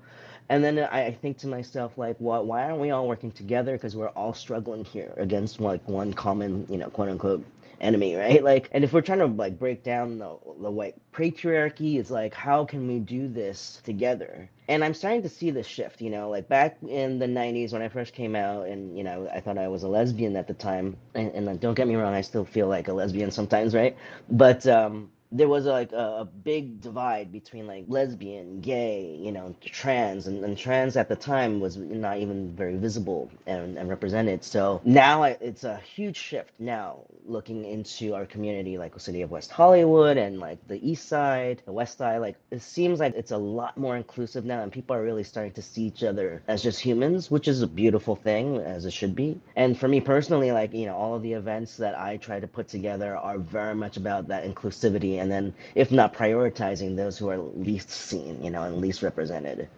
[0.49, 2.47] And then I think to myself like, what?
[2.47, 3.73] Why aren't we all working together?
[3.73, 7.45] Because we're all struggling here against like one common, you know, quote unquote
[7.81, 8.43] enemy, right?
[8.45, 12.35] Like, and if we're trying to like break down the the white patriarchy, it's like,
[12.35, 14.51] how can we do this together?
[14.69, 17.83] And I'm starting to see this shift, you know, like back in the 90s when
[17.83, 20.55] I first came out, and you know, I thought I was a lesbian at the
[20.55, 23.97] time, and, and don't get me wrong, I still feel like a lesbian sometimes, right?
[24.31, 29.55] But um, there was like a, a, big divide between like lesbian, gay, you know,
[29.61, 34.45] trans, and, and trans at the time was not even very visible and, and represented.
[34.45, 39.23] So now I, it's a huge shift now looking into our community, like the city
[39.23, 42.19] of West Hollywood and like the East Side, the West Side.
[42.19, 45.53] Like it seems like it's a lot more inclusive now, and people are really starting
[45.53, 49.15] to see each other as just humans, which is a beautiful thing, as it should
[49.17, 49.41] be.
[49.57, 52.47] And for me personally, like you know, all of the events that I try to
[52.47, 57.39] put together are very much about that inclusivity then if not prioritizing those who are
[57.39, 59.69] least seen, you know, and least represented.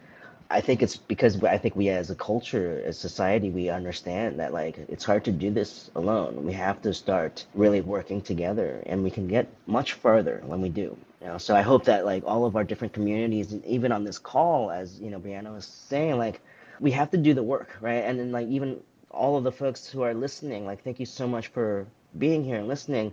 [0.51, 4.53] I think it's because I think we as a culture, as society, we understand that
[4.55, 6.45] like it's hard to do this alone.
[6.47, 10.71] We have to start really working together and we can get much further when we
[10.71, 10.97] do.
[11.21, 14.19] You know, so I hope that like all of our different communities, even on this
[14.19, 16.41] call, as you know, Briana was saying, like
[16.81, 18.05] we have to do the work, right?
[18.05, 18.81] And then like even
[19.11, 22.57] all of the folks who are listening, like thank you so much for being here
[22.57, 23.13] and listening.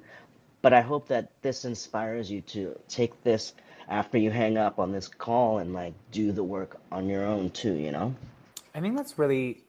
[0.65, 3.53] But I hope that this inspires you to take this
[3.87, 7.51] after you hang up on this call and like do the work on your own
[7.51, 8.15] too, you know?
[8.73, 9.61] I think that's really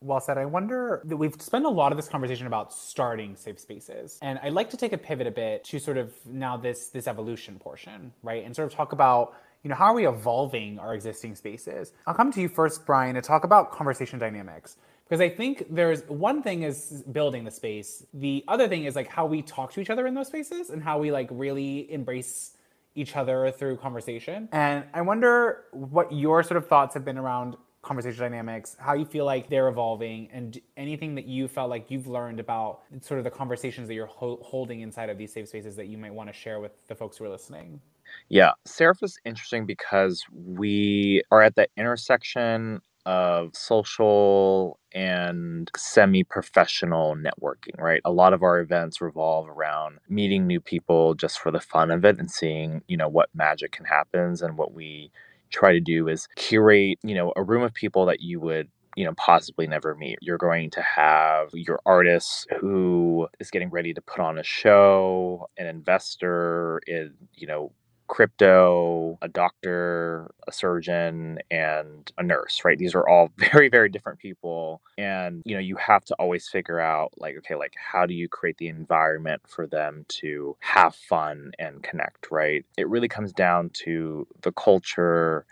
[0.00, 0.38] well said.
[0.38, 4.16] I wonder that we've spent a lot of this conversation about starting safe spaces.
[4.22, 7.08] And I'd like to take a pivot a bit to sort of now this this
[7.08, 8.44] evolution portion, right?
[8.44, 11.94] And sort of talk about you know, how are we evolving our existing spaces?
[12.06, 14.76] I'll come to you first, Brian, to talk about conversation dynamics.
[15.04, 18.04] Because I think there's one thing is building the space.
[18.14, 20.82] The other thing is like how we talk to each other in those spaces and
[20.82, 22.56] how we like really embrace
[22.94, 24.48] each other through conversation.
[24.52, 29.04] And I wonder what your sort of thoughts have been around conversation dynamics, how you
[29.04, 33.24] feel like they're evolving, and anything that you felt like you've learned about sort of
[33.24, 36.28] the conversations that you're ho- holding inside of these safe spaces that you might want
[36.28, 37.80] to share with the folks who are listening.
[38.28, 47.16] Yeah, Seraph is interesting because we are at the intersection of social and semi professional
[47.16, 48.00] networking, right?
[48.04, 52.04] A lot of our events revolve around meeting new people just for the fun of
[52.04, 54.36] it and seeing, you know, what magic can happen.
[54.40, 55.10] And what we
[55.50, 59.04] try to do is curate, you know, a room of people that you would you
[59.04, 64.00] know possibly never meet you're going to have your artist who is getting ready to
[64.00, 67.72] put on a show an investor in you know
[68.08, 72.78] crypto, a doctor, a surgeon, and a nurse, right?
[72.78, 74.82] These are all very, very different people.
[74.98, 78.28] And, you know, you have to always figure out, like, okay, like, how do you
[78.28, 82.64] create the environment for them to have fun and connect, right?
[82.78, 85.46] It really comes down to the culture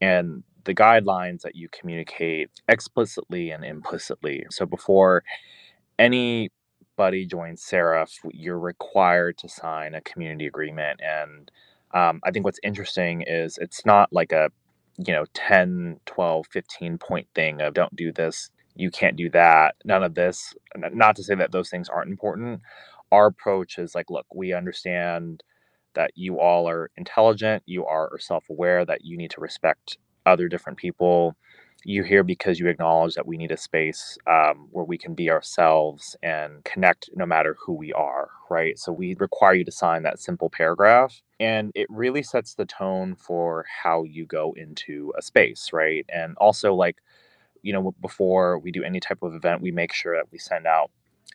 [0.00, 4.46] and the guidelines that you communicate explicitly and implicitly.
[4.50, 5.24] So before
[5.98, 11.50] anybody joins Seraph, you're required to sign a community agreement and
[11.94, 14.50] um, I think what's interesting is it's not like a,
[14.98, 19.76] you know, 10, 12, 15 point thing of don't do this, you can't do that,
[19.84, 20.54] none of this.
[20.76, 22.60] Not to say that those things aren't important.
[23.12, 25.42] Our approach is like, look, we understand
[25.94, 30.48] that you all are intelligent, you are self aware, that you need to respect other
[30.48, 31.36] different people
[31.84, 35.30] you here because you acknowledge that we need a space um, where we can be
[35.30, 38.78] ourselves and connect no matter who we are, right?
[38.78, 41.22] So we require you to sign that simple paragraph.
[41.40, 46.06] And it really sets the tone for how you go into a space, right?
[46.12, 46.98] And also, like,
[47.62, 50.66] you know, before we do any type of event, we make sure that we send
[50.66, 50.90] out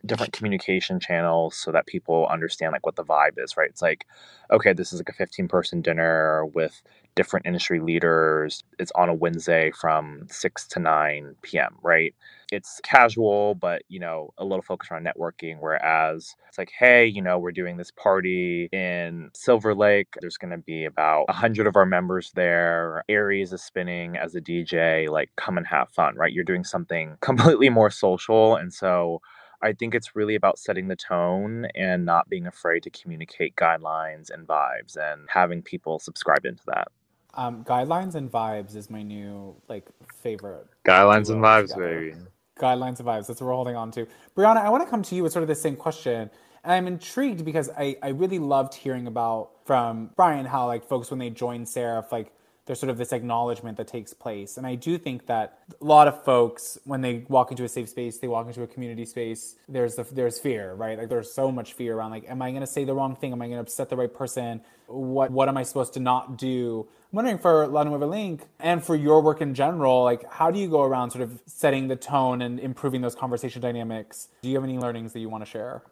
[0.05, 4.05] different communication channels so that people understand like what the vibe is right it's like
[4.51, 6.81] okay this is like a 15 person dinner with
[7.17, 12.15] different industry leaders it's on a wednesday from 6 to 9 p.m right?
[12.51, 17.21] It's casual but you know a little focus on networking whereas it's like hey you
[17.21, 20.09] know we're doing this party in silver lake.
[20.21, 23.03] There's going to be about 100 of our members there.
[23.09, 26.33] Aries is spinning as a dj like come and have fun right?
[26.33, 29.21] You're doing something completely more social and so
[29.63, 34.31] I think it's really about setting the tone and not being afraid to communicate guidelines
[34.31, 36.89] and vibes and having people subscribe into that.
[37.37, 40.65] Um, guidelines and vibes is my new like favorite.
[40.85, 42.01] Guidelines and vibes, together.
[42.01, 42.15] baby.
[42.59, 43.27] Guidelines and vibes.
[43.27, 44.07] That's what we're holding on to.
[44.35, 46.29] Briana, I want to come to you with sort of the same question.
[46.63, 51.11] And I'm intrigued because I, I really loved hearing about from Brian how like folks
[51.11, 52.33] when they join Seraph, like
[52.65, 54.57] there's sort of this acknowledgement that takes place.
[54.57, 57.87] And I do think that a lot of folks, when they walk into a safe
[57.87, 60.97] space, they walk into a community space, there's the, there's fear, right?
[60.97, 63.31] Like there's so much fear around like, am I going to say the wrong thing?
[63.31, 64.61] Am I going to upset the right person?
[64.87, 66.87] What what am I supposed to not do?
[67.09, 70.59] I'm wondering for La Nueva Link and for your work in general, like how do
[70.59, 74.27] you go around sort of setting the tone and improving those conversation dynamics?
[74.41, 75.83] Do you have any learnings that you want to share?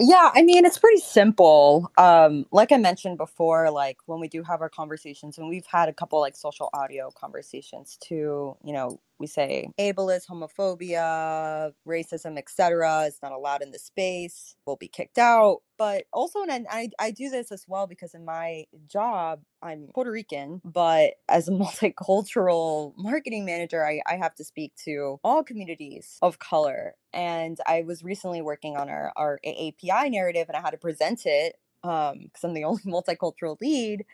[0.00, 1.90] Yeah, I mean, it's pretty simple.
[1.96, 5.88] Um, like I mentioned before, like when we do have our conversations, and we've had
[5.88, 13.04] a couple like social audio conversations too, you know, we say ableist, homophobia, racism, etc.
[13.04, 15.62] is not allowed in the space, will be kicked out.
[15.78, 20.10] But also, and I, I do this as well because in my job, I'm Puerto
[20.10, 26.18] Rican, but as a multicultural marketing manager, I, I have to speak to all communities
[26.22, 26.94] of color.
[27.12, 31.22] And I was recently working on our, our AAPI narrative and I had to present
[31.24, 34.04] it because um, I'm the only multicultural lead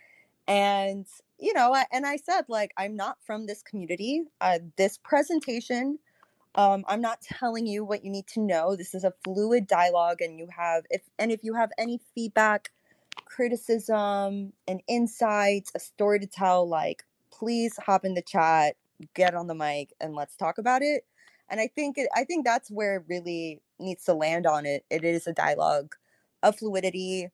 [0.48, 1.06] and
[1.42, 5.98] you know and i said like i'm not from this community uh, this presentation
[6.54, 10.20] um, i'm not telling you what you need to know this is a fluid dialogue
[10.20, 12.70] and you have if and if you have any feedback
[13.24, 18.76] criticism and insights a story to tell like please hop in the chat
[19.14, 21.04] get on the mic and let's talk about it.
[21.48, 24.84] And i think it, i think that's where it really needs to land on it.
[24.90, 25.94] It is a dialogue
[26.42, 27.28] of fluidity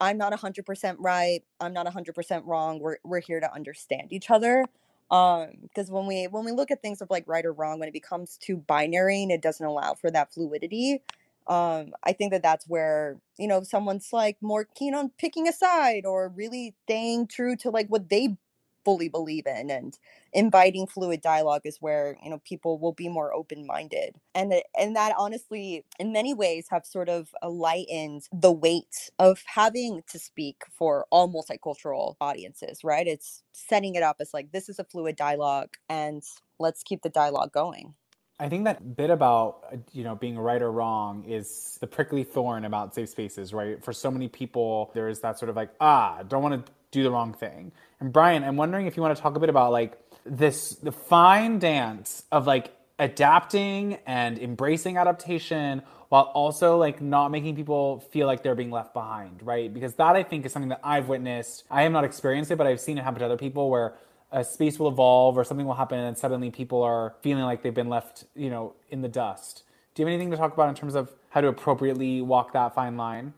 [0.00, 1.42] I'm not 100% right.
[1.60, 2.80] I'm not 100% wrong.
[2.80, 4.64] We're we're here to understand each other.
[5.10, 7.88] Um because when we when we look at things of like right or wrong when
[7.88, 11.02] it becomes too binary and it doesn't allow for that fluidity,
[11.46, 15.52] um I think that that's where, you know, someone's like more keen on picking a
[15.52, 18.36] side or really staying true to like what they
[18.86, 19.98] fully believe in and
[20.32, 24.14] inviting fluid dialogue is where you know people will be more open-minded.
[24.34, 30.02] And and that honestly in many ways have sort of lightened the weight of having
[30.12, 33.08] to speak for all multicultural audiences right?
[33.08, 36.22] It's setting it up as like this is a fluid dialogue and
[36.60, 37.94] let's keep the dialogue going.
[38.38, 42.22] I think that bit about uh, you know being right or wrong is the prickly
[42.22, 43.82] thorn about safe spaces, right?
[43.82, 47.02] For so many people, there is that sort of like ah, don't want to do
[47.02, 47.72] the wrong thing.
[48.00, 50.92] And Brian, I'm wondering if you want to talk a bit about like this the
[50.92, 58.26] fine dance of like adapting and embracing adaptation while also like not making people feel
[58.26, 59.72] like they're being left behind, right?
[59.72, 61.64] Because that I think is something that I've witnessed.
[61.70, 63.94] I have not experienced it, but I've seen it happen to other people where
[64.30, 67.74] a space will evolve or something will happen and suddenly people are feeling like they've
[67.74, 69.62] been left, you know, in the dust.
[69.94, 72.74] Do you have anything to talk about in terms of how to appropriately walk that
[72.74, 73.34] fine line?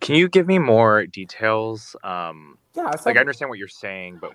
[0.00, 1.96] Can you give me more details?
[2.04, 4.32] Um, yeah, so like I understand what you're saying, but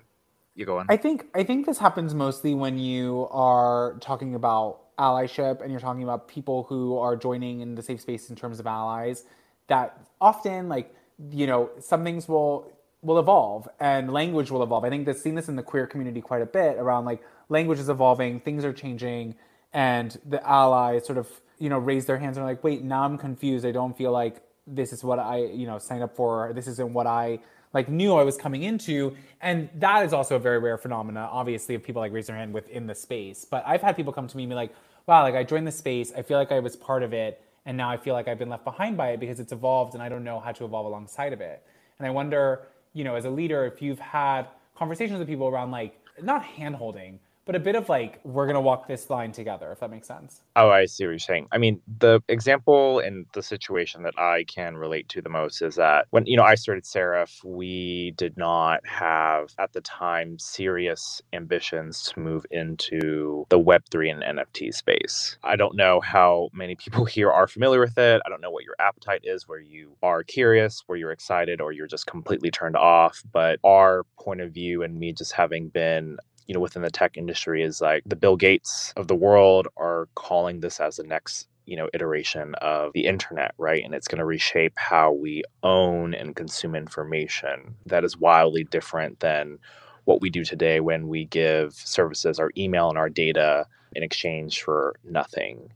[0.54, 0.86] you go on.
[0.88, 5.80] I think I think this happens mostly when you are talking about allyship and you're
[5.80, 9.24] talking about people who are joining in the safe space in terms of allies.
[9.68, 10.94] That often, like
[11.30, 12.70] you know, some things will
[13.02, 14.84] will evolve and language will evolve.
[14.84, 17.78] I think that's seen this in the queer community quite a bit around like language
[17.78, 19.36] is evolving, things are changing,
[19.72, 23.04] and the allies sort of you know raise their hands and are like, wait, now
[23.04, 23.64] I'm confused.
[23.64, 24.42] I don't feel like
[24.74, 26.52] this is what I you know signed up for.
[26.54, 27.40] This isn't what I
[27.72, 29.16] like knew I was coming into.
[29.40, 32.52] And that is also a very rare phenomena, obviously, of people like raise their hand
[32.52, 33.44] within the space.
[33.44, 34.74] But I've had people come to me and be like,
[35.06, 37.76] wow, like I joined the space, I feel like I was part of it, and
[37.76, 40.08] now I feel like I've been left behind by it because it's evolved and I
[40.08, 41.64] don't know how to evolve alongside of it.
[41.98, 45.70] And I wonder, you know, as a leader, if you've had conversations with people around
[45.70, 49.70] like not hand holding, but a bit of like we're gonna walk this line together
[49.72, 50.42] if that makes sense.
[50.56, 51.48] Oh i see what you're saying.
[51.52, 55.76] I mean the example and the situation that i can relate to the most is
[55.76, 61.22] that when you know i started seraph we did not have at the time serious
[61.32, 65.36] ambitions to move into the web3 and nft space.
[65.42, 68.22] I don't know how many people here are familiar with it.
[68.24, 71.72] I don't know what your appetite is where you are curious where you're excited or
[71.72, 76.18] you're just completely turned off but our point of view and me just having been
[76.50, 80.08] you know within the tech industry is like the Bill Gates of the world are
[80.16, 83.84] calling this as the next you know iteration of the internet right?
[83.84, 89.20] And it's going to reshape how we own and consume information that is wildly different
[89.20, 89.58] than
[90.06, 94.60] what we do today when we give services our email and our data in exchange
[94.60, 95.70] for nothing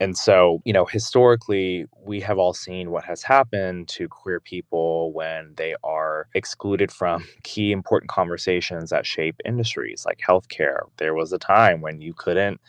[0.00, 5.12] and so, you know, historically, we have all seen what has happened to queer people
[5.12, 10.80] when they are excluded from key important conversations that shape industries like healthcare.
[10.98, 12.60] There was a time when you couldn't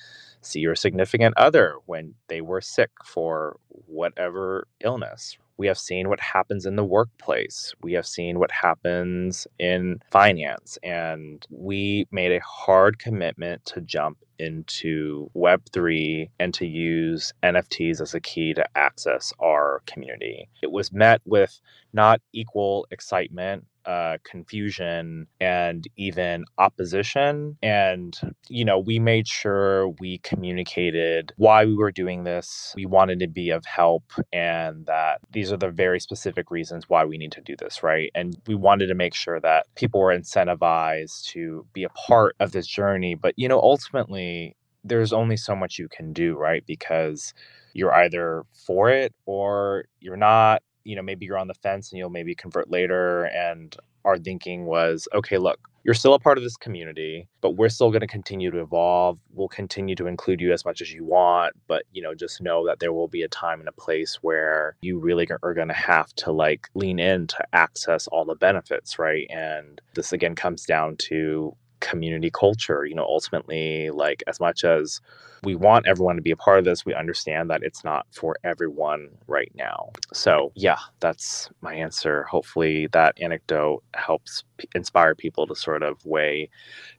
[0.41, 5.37] see your significant other when they were sick for whatever illness.
[5.57, 7.73] We have seen what happens in the workplace.
[7.81, 10.77] We have seen what happens in finance.
[10.83, 18.13] And we made a hard commitment to jump into Web3 and to use NFTs as
[18.13, 20.47] a key to access our community.
[20.61, 21.59] It was met with
[21.93, 27.57] not equal excitement uh, confusion and even opposition.
[27.63, 32.73] And, you know, we made sure we communicated why we were doing this.
[32.75, 34.03] We wanted to be of help
[34.33, 38.11] and that these are the very specific reasons why we need to do this, right?
[38.15, 42.51] And we wanted to make sure that people were incentivized to be a part of
[42.51, 43.15] this journey.
[43.15, 46.63] But, you know, ultimately, there's only so much you can do, right?
[46.65, 47.33] Because
[47.73, 51.99] you're either for it or you're not you know maybe you're on the fence and
[51.99, 53.75] you'll maybe convert later and
[54.07, 57.91] our thinking was okay look you're still a part of this community but we're still
[57.91, 59.17] going to continue to evolve.
[59.33, 62.65] We'll continue to include you as much as you want but you know just know
[62.65, 65.73] that there will be a time and a place where you really are going to
[65.73, 69.27] have to like lean in to access all the benefits right?
[69.29, 75.01] And this again comes down to community culture you know ultimately like as much as
[75.43, 78.37] we want everyone to be a part of this we understand that it's not for
[78.43, 79.91] everyone right now.
[80.13, 82.23] So yeah that's my answer.
[82.23, 86.49] Hopefully that anecdote helps p- inspire people to sort of weigh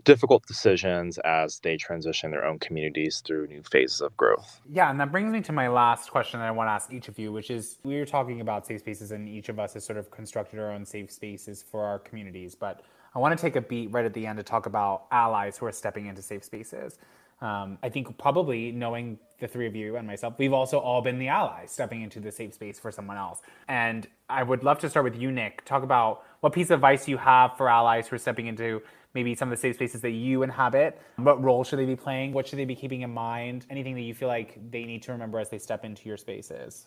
[0.04, 4.60] difficult decisions as they transition their own communities through new phases of growth.
[4.70, 7.08] Yeah and that brings me to my last question that i want to ask each
[7.08, 9.84] of you which is we are talking about safe spaces and each of us has
[9.84, 12.82] sort of constructed our own safe spaces for our communities but
[13.14, 15.66] I want to take a beat right at the end to talk about allies who
[15.66, 16.98] are stepping into safe spaces.
[17.40, 21.18] Um, I think probably knowing the three of you and myself, we've also all been
[21.18, 23.42] the allies stepping into the safe space for someone else.
[23.68, 25.64] And I would love to start with you, NiK.
[25.64, 28.82] Talk about what piece of advice you have for allies who are stepping into
[29.14, 31.00] maybe some of the safe spaces that you inhabit.
[31.16, 32.32] What role should they be playing?
[32.32, 33.66] What should they be keeping in mind?
[33.70, 36.86] Anything that you feel like they need to remember as they step into your spaces?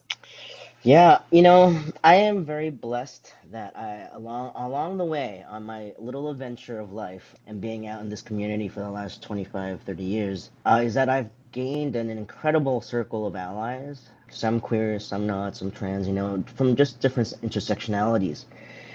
[0.84, 5.94] Yeah, you know, I am very blessed that I along along the way on my
[6.00, 10.04] little adventure of life and being out in this community for the last 25, 30
[10.04, 14.10] years, uh, is that I've gained an incredible circle of allies.
[14.30, 18.46] Some queer, some not, some trans, you know, from just different intersectionalities.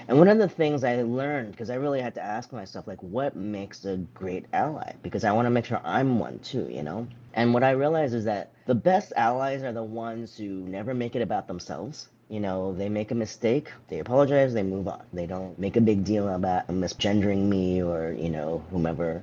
[0.08, 3.02] And one of the things I learned, because I really had to ask myself, like,
[3.02, 4.92] what makes a great ally?
[5.02, 7.08] Because I want to make sure I'm one too, you know?
[7.34, 11.16] And what I realized is that the best allies are the ones who never make
[11.16, 12.08] it about themselves.
[12.28, 15.02] You know, they make a mistake, they apologize, they move on.
[15.12, 19.22] They don't make a big deal about misgendering me or, you know, whomever.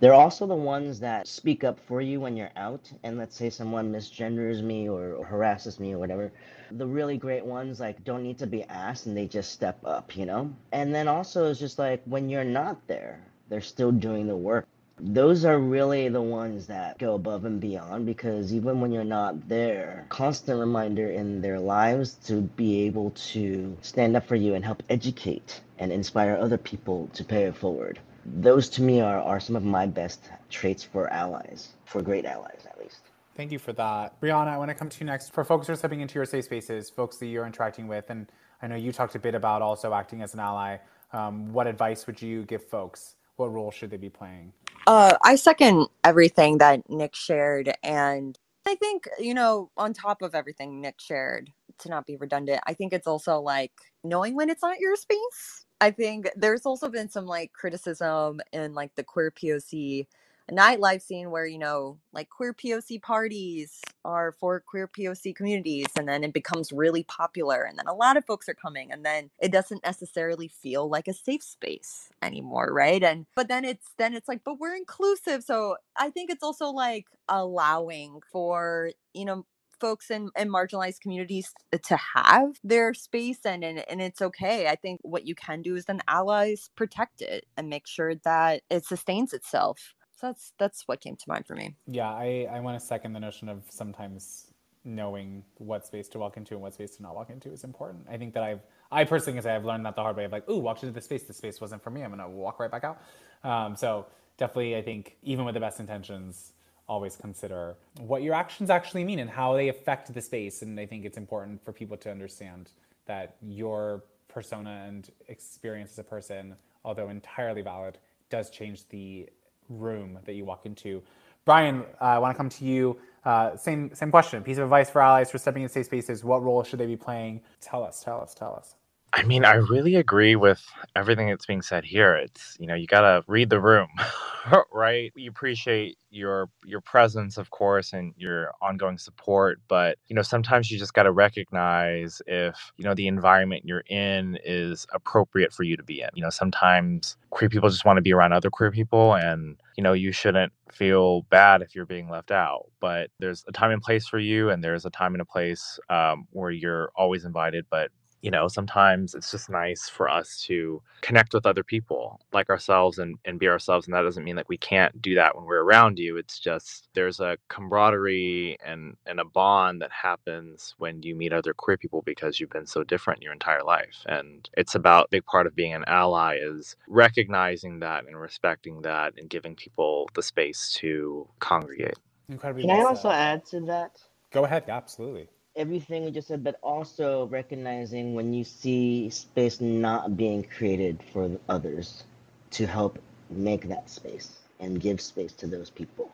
[0.00, 2.92] They're also the ones that speak up for you when you're out.
[3.02, 6.30] And let's say someone misgenders me or, or harasses me or whatever.
[6.70, 10.16] The really great ones like don't need to be asked and they just step up,
[10.16, 10.54] you know?
[10.70, 14.68] And then also it's just like when you're not there, they're still doing the work.
[15.00, 19.48] Those are really the ones that go above and beyond because even when you're not
[19.48, 24.64] there, constant reminder in their lives to be able to stand up for you and
[24.64, 27.98] help educate and inspire other people to pay it forward.
[28.34, 32.66] Those to me are, are some of my best traits for allies, for great allies
[32.68, 33.00] at least.
[33.36, 34.20] Thank you for that.
[34.20, 35.32] Briana, I want to come to you next.
[35.32, 38.26] For folks who are stepping into your safe spaces, folks that you're interacting with, and
[38.60, 40.78] I know you talked a bit about also acting as an ally,
[41.12, 43.14] um, what advice would you give folks?
[43.36, 44.52] What role should they be playing?
[44.86, 47.72] Uh, I second everything that NiK shared.
[47.82, 52.60] And I think, you know, on top of everything NiK shared, to not be redundant,
[52.66, 53.72] I think it's also like
[54.02, 55.64] knowing when it's not your space.
[55.80, 60.06] I think there's also been some like criticism in like the queer POC
[60.50, 66.08] nightlife scene where you know like queer poc parties are for queer poc communities and
[66.08, 69.30] then it becomes really popular and then a lot of folks are coming and then
[69.40, 73.02] it doesn't necessarily feel like a safe space anymore right?
[73.02, 76.68] And but then it's then it's like but we're inclusive so i think it's also
[76.70, 79.44] like allowing for you know
[79.80, 81.52] folks in, in marginalized communities
[81.82, 85.76] to have their space and, and and it's okay i think what you can do
[85.76, 90.88] is then allies protect it and make sure that it sustains itself so that's that's
[90.88, 91.76] what came to mind for me.
[91.86, 94.52] Yeah, I, I want to second the notion of sometimes
[94.84, 98.06] knowing what space to walk into and what space to not walk into is important.
[98.10, 98.60] I think that I've
[98.90, 100.92] I personally can say I've learned that the hard way of like, ooh, walked into
[100.92, 102.02] the space, the space wasn't for me.
[102.02, 103.00] I'm gonna walk right back out.
[103.44, 104.06] Um, so
[104.38, 106.52] definitely I think even with the best intentions,
[106.88, 110.62] always consider what your actions actually mean and how they affect the space.
[110.62, 112.70] And I think it's important for people to understand
[113.06, 117.98] that your persona and experience as a person, although entirely valid,
[118.30, 119.28] does change the
[119.68, 121.02] room that you walk into.
[121.44, 122.98] Brian, uh, I want to come to you.
[123.24, 124.42] Uh, same same question.
[124.42, 126.24] Piece of advice for allies for stepping in safe spaces.
[126.24, 127.40] What role should they be playing?
[127.60, 128.02] Tell us.
[128.02, 128.34] Tell us.
[128.34, 128.74] Tell us.
[129.14, 132.14] I mean, I really agree with everything that's being said here.
[132.14, 133.88] It's you know you gotta read the room,
[134.72, 135.12] right?
[135.16, 140.70] We appreciate your your presence, of course, and your ongoing support, but you know sometimes
[140.70, 145.76] you just gotta recognize if you know the environment you're in is appropriate for you
[145.76, 146.10] to be in.
[146.14, 149.82] You know, sometimes queer people just want to be around other queer people, and you
[149.82, 152.66] know you shouldn't feel bad if you're being left out.
[152.78, 155.80] But there's a time and place for you, and there's a time and a place
[155.88, 157.90] um, where you're always invited, but
[158.20, 162.98] you know, sometimes it's just nice for us to connect with other people like ourselves
[162.98, 163.86] and, and be ourselves.
[163.86, 166.16] And that doesn't mean that we can't do that when we're around you.
[166.16, 171.54] It's just there's a camaraderie and, and a bond that happens when you meet other
[171.54, 174.04] queer people because you've been so different your entire life.
[174.06, 178.82] And it's about a big part of being an ally is recognizing that and respecting
[178.82, 181.98] that and giving people the space to congregate.
[182.28, 184.00] Incredibly Can I also uh, add to that?
[184.32, 184.64] Go ahead.
[184.68, 185.28] Absolutely
[185.58, 191.30] everything we just said, but also recognizing when you see space not being created for
[191.48, 192.04] others
[192.52, 192.98] to help
[193.28, 196.10] make that space and give space to those people.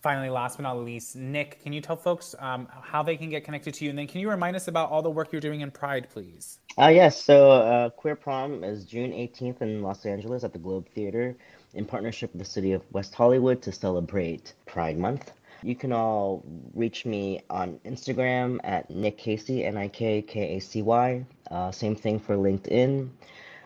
[0.02, 3.44] Finally, last but not least, NiK, can you tell folks um, how they can get
[3.44, 3.90] connected to you?
[3.90, 6.60] And then can you remind us about all the work you're doing in Pride, please?
[6.78, 10.88] Uh, yes, so uh, Queer Prom is June 18th in Los Angeles at the Globe
[10.94, 11.36] Theater
[11.74, 15.32] in partnership with the city of West Hollywood to celebrate Pride Month.
[15.62, 16.44] You can all
[16.74, 21.26] reach me on Instagram at NiK Kacy, N I K K A C Y.
[21.52, 23.10] Uh, same thing for LinkedIn.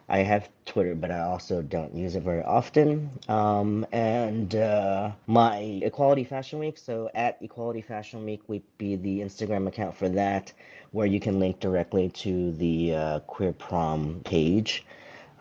[0.10, 3.10] I have Twitter, but I also don't use it very often.
[3.30, 9.22] Um, and uh, my Equality Fashion Week, so at Equality Fashion Week would be the
[9.22, 10.52] Instagram account for that,
[10.91, 14.84] where you can link directly to the uh, Queer Prom page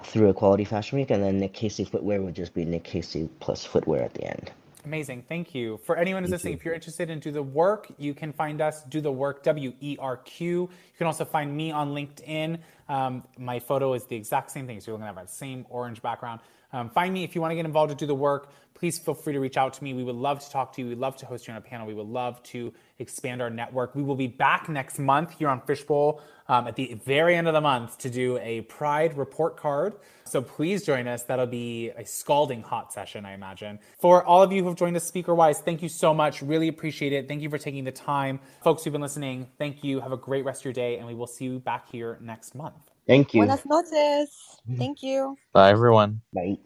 [0.04, 1.10] through Equality Fashion Week.
[1.10, 4.52] And then NiK Kacy Footwear would just be NiK Kacy plus footwear at the end.
[4.84, 5.24] Amazing.
[5.28, 5.78] Thank you.
[5.84, 6.58] For anyone who's Thank listening, you.
[6.58, 9.72] if you're interested in Do The WeRQ, you can find us, Do The WeRQ, W
[9.80, 10.62] E R Q.
[10.62, 10.68] You
[10.98, 12.58] can also find me on LinkedIn.
[12.88, 14.80] Um, my photo is the exact same thing.
[14.80, 16.40] So you're looking at that same orange background.
[16.72, 18.50] Um, find me if you want to get involved to do the work.
[18.74, 19.94] Please feel free to reach out to me.
[19.94, 20.88] We would love to talk to you.
[20.88, 21.86] We'd love to host you on a panel.
[21.86, 22.72] We would love to
[23.02, 23.94] expand our network.
[23.94, 27.54] We will be back next month here on Fishbowl um, at the very end of
[27.54, 29.94] the month to do a Pride report card.
[30.24, 31.24] So please join us.
[31.24, 33.78] That'll be a scalding hot session, I imagine.
[33.98, 36.40] For all of you who have joined us speaker wise, thank you so much.
[36.40, 37.28] Really appreciate it.
[37.28, 38.40] Thank you for taking the time.
[38.62, 40.00] Folks who've been listening, thank you.
[40.00, 42.54] Have a great rest of your day, and we will see you back here next
[42.54, 42.76] month.
[43.06, 43.42] Thank you.
[43.42, 44.30] Buenas noches.
[44.78, 45.36] Thank you.
[45.52, 46.22] Bye, everyone.
[46.32, 46.56] Bye.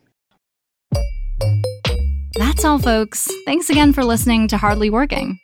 [2.37, 3.29] That's all, folks.
[3.47, 5.39] Thanks again for listening to Hardly Working.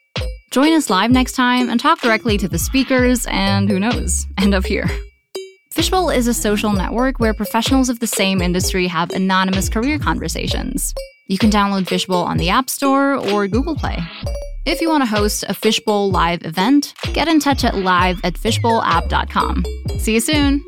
[0.52, 4.52] Join us live next time and talk directly to the speakers and who knows, end
[4.52, 4.86] up here.
[5.70, 10.92] Fishbowl is a social network where professionals of the same industry have anonymous career conversations.
[11.26, 13.96] You can download Fishbowl on the App Store or Google Play.
[14.66, 18.34] If you want to host a Fishbowl live event, get in touch at live at
[18.34, 19.64] fishbowlapp.com.
[19.98, 20.62] See you soon!